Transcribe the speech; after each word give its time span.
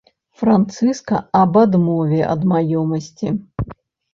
Францыска 0.41 1.17
аб 1.41 1.53
адмове 1.63 2.21
ад 2.33 2.41
маёмасці. 2.53 3.27